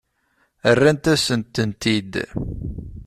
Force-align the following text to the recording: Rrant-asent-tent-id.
Rrant-asent-tent-id. 0.73 2.13